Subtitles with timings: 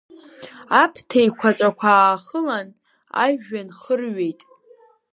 [0.81, 2.67] Аԥҭа еиқәаҵәақәа аахылан,
[3.23, 4.41] ажәҩан хырҩеит.